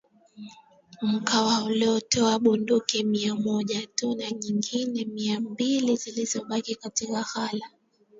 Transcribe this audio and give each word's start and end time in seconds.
Mkwawa 1.01 1.57
alitoa 1.57 2.39
bunduki 2.39 3.03
mia 3.03 3.35
moja 3.35 3.87
tuna 3.95 4.31
nyingine 4.31 5.05
mia 5.05 5.39
mbili 5.39 5.95
zilibaki 5.95 6.75
katika 6.75 7.07
ghala 7.33 7.69